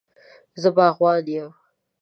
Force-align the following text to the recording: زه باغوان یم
زه 0.61 0.69
باغوان 0.75 1.25
یم 1.35 1.51